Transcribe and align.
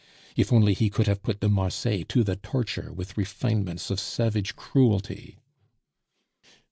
If 0.35 0.51
only 0.51 0.73
he 0.73 0.89
could 0.89 1.05
have 1.05 1.21
put 1.21 1.41
de 1.41 1.47
Marsay 1.47 2.03
to 2.05 2.23
the 2.23 2.35
torture 2.35 2.91
with 2.91 3.15
refinements 3.17 3.91
of 3.91 3.99
savage 3.99 4.55
cruelty! 4.55 5.37